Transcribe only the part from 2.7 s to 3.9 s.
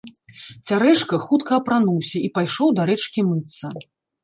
да рэчкі мыцца.